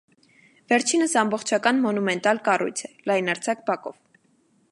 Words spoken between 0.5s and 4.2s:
Վերջինս ամբողջական մոնումենտալ կառույց է՝ լայնարձակ բակով։